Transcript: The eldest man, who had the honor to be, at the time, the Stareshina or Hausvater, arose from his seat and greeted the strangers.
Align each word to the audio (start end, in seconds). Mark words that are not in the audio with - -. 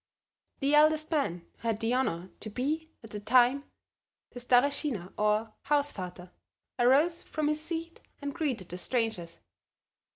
The 0.61 0.73
eldest 0.73 1.11
man, 1.11 1.45
who 1.59 1.67
had 1.67 1.79
the 1.79 1.93
honor 1.93 2.31
to 2.39 2.49
be, 2.49 2.89
at 3.03 3.11
the 3.11 3.19
time, 3.19 3.65
the 4.31 4.39
Stareshina 4.39 5.13
or 5.15 5.53
Hausvater, 5.65 6.31
arose 6.79 7.21
from 7.21 7.47
his 7.47 7.63
seat 7.63 8.01
and 8.19 8.33
greeted 8.33 8.69
the 8.69 8.79
strangers. 8.79 9.41